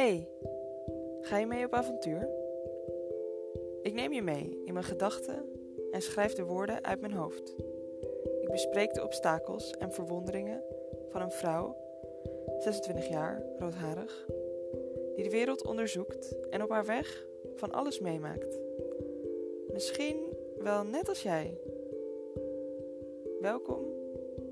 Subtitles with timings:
[0.00, 0.28] Hey,
[1.20, 2.28] ga je mee op avontuur?
[3.82, 5.44] Ik neem je mee in mijn gedachten
[5.90, 7.54] en schrijf de woorden uit mijn hoofd.
[8.40, 10.62] Ik bespreek de obstakels en verwonderingen
[11.08, 11.76] van een vrouw,
[12.58, 14.26] 26 jaar, roodharig,
[15.14, 18.58] die de wereld onderzoekt en op haar weg van alles meemaakt.
[19.72, 20.16] Misschien
[20.58, 21.58] wel net als jij.
[23.40, 23.84] Welkom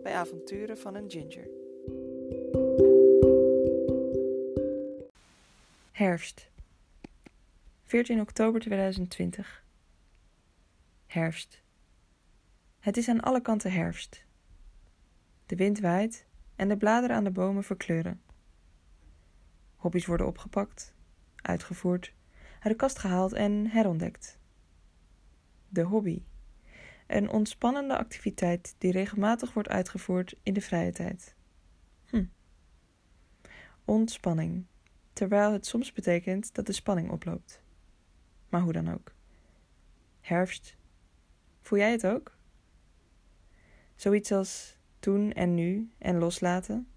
[0.03, 1.49] bij Avonturen van een Ginger.
[5.99, 6.51] Herfst.
[7.83, 9.65] 14 oktober 2020.
[11.07, 11.63] Herfst.
[12.79, 14.25] Het is aan alle kanten herfst.
[15.47, 16.27] De wind waait
[16.57, 18.23] en de bladeren aan de bomen verkleuren.
[19.77, 20.95] Hobby's worden opgepakt,
[21.37, 22.15] uitgevoerd,
[22.53, 24.39] uit de kast gehaald en herontdekt.
[25.69, 26.23] De hobby.
[27.07, 31.37] Een ontspannende activiteit die regelmatig wordt uitgevoerd in de vrije tijd.
[32.05, 32.25] Hm.
[33.85, 34.67] Ontspanning
[35.19, 37.63] terwijl het soms betekent dat de spanning oploopt.
[38.49, 39.15] Maar hoe dan ook.
[40.21, 40.77] Herfst.
[41.61, 42.37] Voel jij het ook?
[43.95, 46.89] Zoiets als toen en nu en loslaten.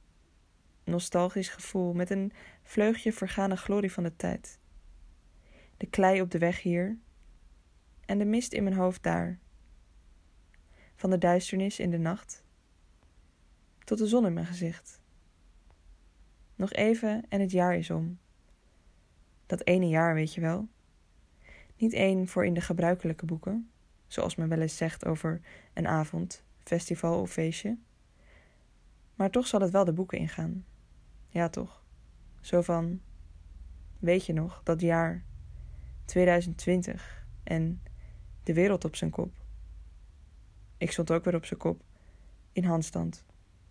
[0.84, 2.31] Nostalgisch gevoel met een
[2.64, 4.59] vleugje vergane glorie van de tijd.
[5.78, 6.98] De klei op de weg hier
[8.06, 9.40] en de mist in mijn hoofd daar.
[10.96, 12.44] Van de duisternis in de nacht
[13.84, 15.01] tot de zon in mijn gezicht.
[16.62, 18.20] Nog even en het jaar is om.
[19.45, 20.68] Dat ene jaar, weet je wel.
[21.78, 23.70] Niet één voor in de gebruikelijke boeken,
[24.08, 25.42] zoals men wel eens zegt over
[25.73, 27.78] een avond, festival of feestje.
[29.16, 30.66] Maar toch zal het wel de boeken ingaan.
[31.30, 31.84] Ja, toch?
[32.42, 33.02] Zo van:
[34.00, 35.23] Weet je nog, dat jaar
[36.06, 37.81] 2020 en
[38.44, 39.34] de wereld op zijn kop.
[40.78, 41.84] Ik stond ook weer op zijn kop,
[42.52, 43.25] in handstand.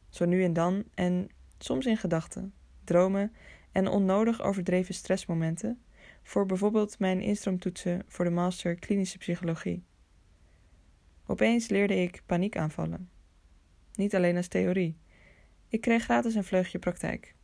[0.09, 2.55] Zo nu en dan en soms in gedachten
[2.85, 3.33] dromen
[3.73, 5.83] en onnodig overdreven stressmomenten
[6.23, 9.85] voor bijvoorbeeld mijn instroomtoetsen voor de master klinische psychologie.
[11.27, 13.11] Opeens leerde ik paniekaanvallen.
[13.95, 14.99] Niet alleen als theorie.
[15.69, 17.35] Ik kreeg gratis een vleugje praktijk.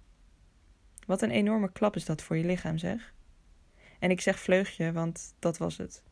[1.06, 3.14] Wat een enorme klap is dat voor je lichaam, zeg.
[3.98, 6.02] En ik zeg vleugje, want dat was het.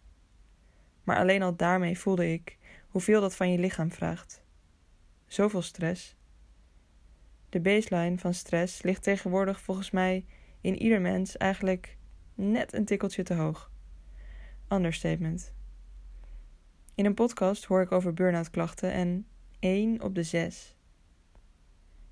[1.04, 4.42] Maar alleen al daarmee voelde ik hoeveel dat van je lichaam vraagt.
[5.26, 6.16] Zoveel stress,
[7.54, 10.26] de baseline van stress ligt tegenwoordig volgens mij
[10.60, 11.96] in ieder mens eigenlijk
[12.34, 13.70] net een tikkeltje te hoog.
[14.68, 15.52] Understatement.
[16.94, 19.26] In een podcast hoor ik over burn-out klachten en
[19.58, 20.76] 1 op de 6.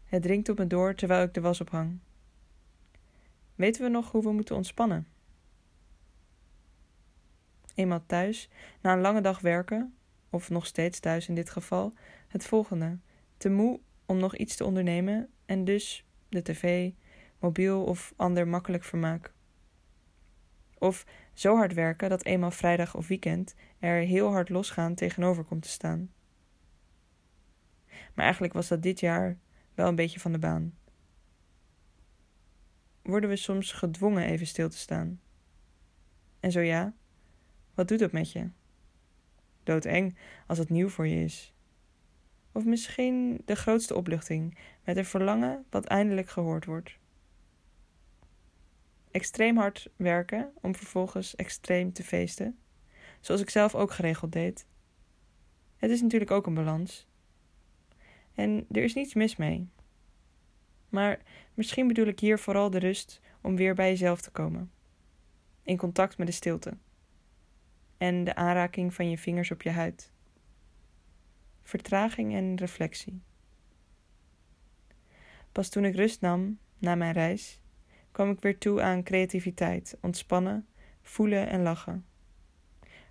[0.05, 1.99] Het dringt op me door terwijl ik de was ophang.
[3.55, 5.07] Weten we nog hoe we moeten ontspannen?
[7.75, 8.49] Eenmaal thuis,
[8.81, 9.95] na een lange dag werken,
[10.31, 11.95] of nog steeds thuis in dit geval,
[12.29, 12.99] het volgende:
[13.37, 16.91] te moe om nog iets te ondernemen en dus de tv,
[17.39, 19.33] mobiel of ander makkelijk vermaak.
[20.79, 25.63] Of zo hard werken dat eenmaal vrijdag of weekend er heel hard losgaan tegenover komt
[25.63, 26.13] te staan.
[27.87, 29.39] Maar eigenlijk was dat dit jaar
[29.75, 30.75] wel een beetje van de baan.
[33.03, 35.21] Worden we soms gedwongen even stil te staan?
[36.41, 36.95] En zo ja,
[37.75, 38.51] wat doet dat met je?
[39.63, 41.55] Doodeng als het nieuw voor je is.
[42.53, 46.99] Of misschien de grootste opluchting met een verlangen wat eindelijk gehoord wordt.
[49.11, 52.59] Extreem hard werken om vervolgens extreem te feesten,
[53.21, 54.67] zoals ik zelf ook geregeld deed.
[55.77, 57.07] Het is natuurlijk ook een balans.
[58.35, 59.69] En er is niets mis mee.
[60.89, 61.21] Maar
[61.55, 64.73] misschien bedoel ik hier vooral de rust om weer bij jezelf te komen.
[65.63, 66.77] In contact met de stilte.
[67.97, 70.12] En de aanraking van je vingers op je huid
[71.63, 73.21] vertraging en reflectie.
[75.53, 77.61] Pas toen ik rust nam na mijn reis,
[78.13, 80.67] kwam ik weer toe aan creativiteit, ontspannen,
[81.03, 82.05] voelen en lachen.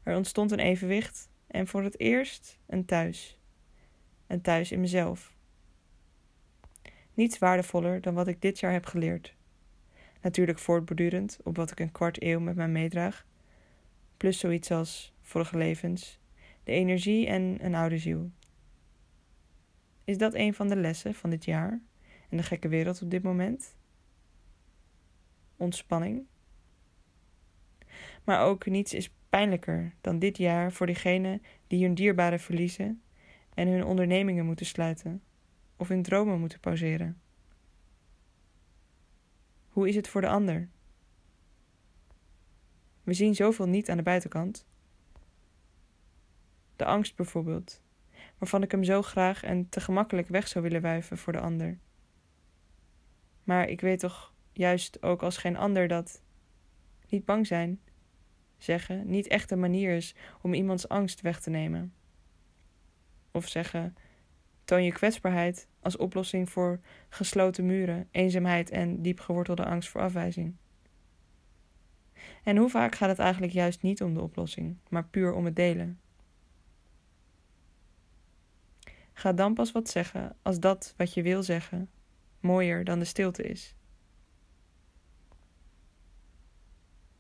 [0.04, 3.40] Er ontstond een evenwicht en voor het eerst een thuis.
[4.28, 5.36] Een thuis in mezelf.
[7.14, 9.36] Niets waardevoller dan wat ik dit jaar heb geleerd.
[10.22, 13.26] Natuurlijk voortbordurend op wat ik een kwart eeuw met mij meedraag,
[14.18, 16.20] plus zoiets als vorige levens,
[16.64, 18.32] de energie en een oude ziel.
[20.12, 21.82] Is dat een van de lessen van dit jaar
[22.30, 23.76] en de gekke wereld op dit moment?
[25.56, 26.26] Ontspanning.
[28.24, 33.02] Maar ook niets is pijnlijker dan dit jaar voor diegenen die hun dierbaren verliezen
[33.54, 35.24] en hun ondernemingen moeten sluiten
[35.76, 37.22] of hun dromen moeten pauzeren.
[39.70, 40.70] Hoe is het voor de ander?
[43.04, 44.66] We zien zoveel niet aan de buitenkant.
[46.76, 47.82] De angst bijvoorbeeld,
[48.42, 51.78] waarvan ik hem zo graag en te gemakkelijk weg zou willen wuiven voor de ander.
[53.44, 56.24] Maar ik weet toch juist ook als geen ander dat
[57.10, 57.80] niet bang zijn,
[58.58, 61.94] zeggen, niet echt een manier is om iemands angst weg te nemen.
[63.32, 63.96] Of zeggen,
[64.64, 66.80] toon je kwetsbaarheid als oplossing voor
[67.10, 70.56] gesloten muren, eenzaamheid en diep gewortelde angst voor afwijzing.
[72.44, 75.56] En hoe vaak gaat het eigenlijk juist niet om de oplossing, maar puur om het
[75.56, 76.00] delen?
[79.22, 81.90] Ga dan pas wat zeggen als dat wat je wil zeggen
[82.40, 83.76] mooier dan de stilte is.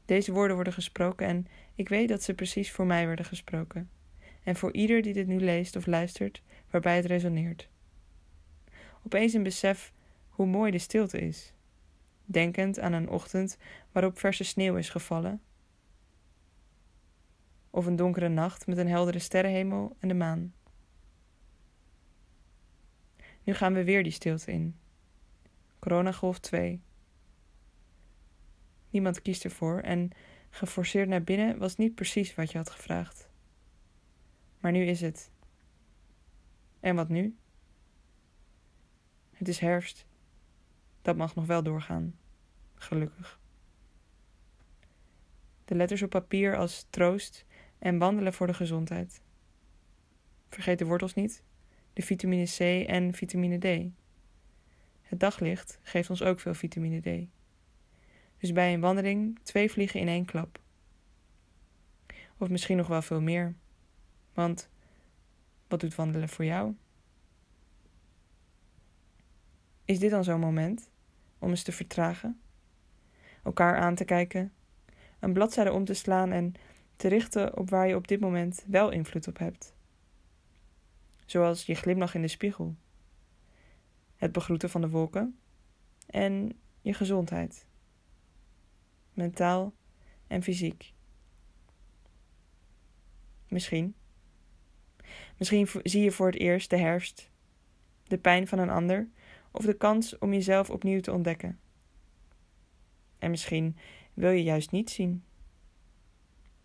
[0.05, 3.89] Deze woorden worden gesproken en ik weet dat ze precies voor mij werden gesproken.
[4.43, 7.69] En voor ieder die dit nu leest of luistert, waarbij het resoneert.
[9.05, 9.93] Opeens een besef
[10.29, 11.53] hoe mooi de stilte is.
[12.25, 13.57] Denkend aan een ochtend
[13.91, 15.41] waarop verse sneeuw is gevallen.
[17.69, 20.53] Of een donkere nacht met een heldere sterrenhemel en de maan.
[23.51, 24.79] Nu gaan we weer die stilte in.
[25.79, 26.81] Coronagolf 2.
[28.89, 30.09] Niemand kiest ervoor en
[30.49, 33.29] geforceerd naar binnen was niet precies wat je had gevraagd.
[34.59, 35.31] Maar nu is het.
[36.79, 37.37] En wat nu?
[39.31, 40.05] Het is herfst.
[41.01, 42.19] Dat mag nog wel doorgaan.
[42.75, 43.39] Gelukkig.
[45.65, 47.45] De letters op papier als troost
[47.79, 49.21] en wandelen voor de gezondheid.
[50.47, 51.43] Vergeet de wortels niet,
[51.93, 53.91] de vitamine C en vitamine D.
[55.01, 57.27] Het daglicht geeft ons ook veel vitamine D.
[58.37, 60.59] Dus bij een wandeling twee vliegen in één klap.
[62.37, 63.55] Of misschien nog wel veel meer.
[64.33, 64.69] Want
[65.67, 66.75] wat doet wandelen voor jou?
[69.85, 70.89] Is dit dan zo'n moment
[71.39, 72.41] om eens te vertragen?
[73.43, 74.53] Elkaar aan te kijken,
[75.19, 76.53] een bladzijde om te slaan en
[76.95, 79.73] te richten op waar je op dit moment wel invloed op hebt.
[81.25, 82.75] Zoals je glimlach in de spiegel,
[84.15, 85.39] het begroeten van de wolken
[86.05, 87.65] en je gezondheid
[89.13, 89.73] mentaal
[90.27, 90.93] en fysiek.
[93.47, 93.95] Misschien.
[95.37, 97.29] Misschien zie je voor het eerst de herfst,
[98.03, 99.09] de pijn van een ander
[99.51, 101.59] of de kans om jezelf opnieuw te ontdekken.
[103.19, 103.77] En misschien
[104.13, 105.23] wil je juist niet zien.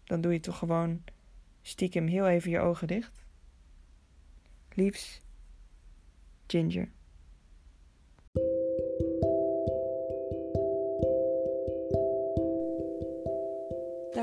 [0.05, 1.05] Dan doe je toch gewoon
[1.63, 3.26] stiekem heel even je ogen dicht.
[4.77, 5.21] Liefs,
[6.47, 6.95] Ginger.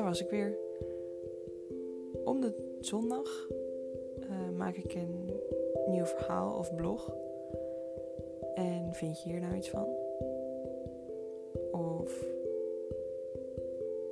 [0.03, 0.57] was ik weer.
[2.23, 3.47] Om de zondag
[4.19, 5.39] uh, maak ik een
[5.87, 7.15] nieuw verhaal of blog.
[8.55, 9.87] En vind je hier nou iets van?
[11.71, 12.25] Of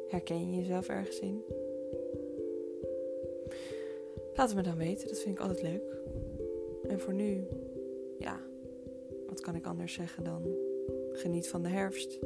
[0.08, 1.44] herken je jezelf ergens in?
[4.36, 6.02] Laat het me dan weten, dat vind ik altijd leuk.
[6.92, 7.48] En voor nu,
[8.18, 8.40] ja,
[9.28, 10.56] wat kan ik anders zeggen dan
[11.12, 12.20] geniet van de herfst.